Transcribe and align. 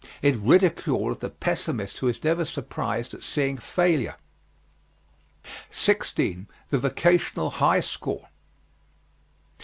In 0.23 0.43
ridicule 0.43 1.11
of 1.11 1.19
the 1.19 1.29
pessimist 1.29 1.99
who 1.99 2.07
is 2.07 2.23
never 2.23 2.43
surprised 2.43 3.13
at 3.13 3.21
seeing 3.21 3.59
failure. 3.59 4.15
16. 5.69 6.47
THE 6.71 6.77
VOCATIONAL 6.79 7.51
HIGH 7.51 7.81
SCHOOL. 7.81 8.27